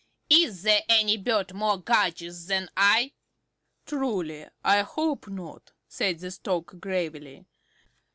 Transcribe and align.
"Is 0.31 0.63
there 0.63 0.81
any 0.89 1.15
bird 1.15 1.53
more 1.53 1.77
gorgeous 1.77 2.45
than 2.45 2.69
I?" 2.75 3.13
"Truly, 3.85 4.47
I 4.63 4.81
hope 4.81 5.27
not," 5.27 5.73
said 5.87 6.17
the 6.17 6.31
Stork 6.31 6.79
gravely. 6.79 7.45